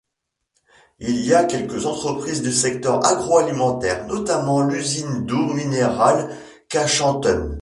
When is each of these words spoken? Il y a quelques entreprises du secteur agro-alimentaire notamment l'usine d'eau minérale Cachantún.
Il 0.97 1.23
y 1.23 1.35
a 1.35 1.43
quelques 1.43 1.85
entreprises 1.85 2.41
du 2.41 2.51
secteur 2.51 3.05
agro-alimentaire 3.05 4.07
notamment 4.07 4.63
l'usine 4.63 5.27
d'eau 5.27 5.53
minérale 5.53 6.35
Cachantún. 6.69 7.59